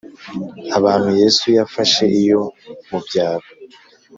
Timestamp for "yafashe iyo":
1.57-2.41